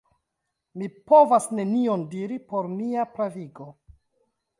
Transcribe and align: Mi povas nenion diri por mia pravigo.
Mi 0.83 0.87
povas 1.11 1.45
nenion 1.59 2.05
diri 2.13 2.39
por 2.53 2.71
mia 2.79 3.05
pravigo. 3.19 3.69